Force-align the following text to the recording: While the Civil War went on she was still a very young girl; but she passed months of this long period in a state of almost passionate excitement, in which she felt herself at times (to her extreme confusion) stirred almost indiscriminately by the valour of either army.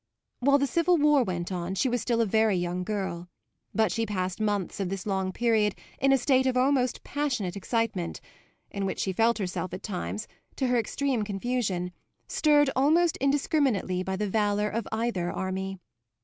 While 0.39 0.57
the 0.57 0.65
Civil 0.65 0.97
War 0.97 1.21
went 1.23 1.51
on 1.51 1.75
she 1.75 1.87
was 1.87 2.01
still 2.01 2.21
a 2.21 2.25
very 2.25 2.55
young 2.57 2.83
girl; 2.83 3.29
but 3.71 3.91
she 3.91 4.07
passed 4.07 4.41
months 4.41 4.79
of 4.79 4.89
this 4.89 5.05
long 5.05 5.31
period 5.31 5.75
in 5.99 6.11
a 6.11 6.17
state 6.17 6.47
of 6.47 6.57
almost 6.57 7.03
passionate 7.03 7.55
excitement, 7.55 8.19
in 8.71 8.87
which 8.87 8.97
she 8.97 9.13
felt 9.13 9.37
herself 9.37 9.75
at 9.75 9.83
times 9.83 10.27
(to 10.55 10.65
her 10.65 10.79
extreme 10.79 11.21
confusion) 11.23 11.91
stirred 12.27 12.71
almost 12.75 13.15
indiscriminately 13.17 14.01
by 14.01 14.15
the 14.15 14.27
valour 14.27 14.69
of 14.71 14.87
either 14.91 15.31
army. 15.31 15.77